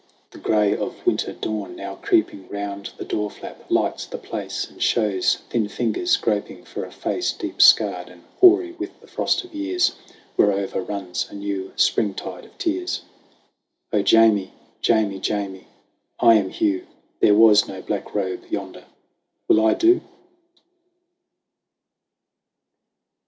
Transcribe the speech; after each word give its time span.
The 0.31 0.39
gray 0.39 0.75
of 0.75 1.05
winter 1.05 1.31
dawn 1.31 1.75
Now 1.75 1.93
creeping 1.93 2.47
round 2.49 2.89
the 2.97 3.05
door 3.05 3.29
flap, 3.29 3.63
lights 3.69 4.07
the 4.07 4.17
place 4.17 4.67
And 4.67 4.81
shows 4.81 5.37
thin 5.51 5.67
fingers 5.69 6.17
groping 6.17 6.65
for 6.65 6.83
a 6.83 6.91
face 6.91 7.31
Deep 7.33 7.61
scarred 7.61 8.09
and 8.09 8.23
hoary 8.39 8.71
with 8.71 8.99
the 8.99 9.05
frost 9.05 9.43
of 9.43 9.53
years 9.53 9.93
Whereover 10.39 10.81
runs 10.81 11.27
a 11.29 11.35
new 11.35 11.71
springtide 11.75 12.45
of 12.45 12.57
tears. 12.57 13.01
"O 13.93 14.01
Jamie, 14.01 14.53
Jamie, 14.81 15.19
Jamie 15.19 15.67
I 16.19 16.33
am 16.33 16.49
Hugh! 16.49 16.87
There 17.19 17.35
was 17.35 17.67
no 17.67 17.83
Black 17.83 18.15
Robe 18.15 18.45
yonder 18.51 18.85
Will 19.47 19.63
I 19.63 19.75
do 19.75 20.01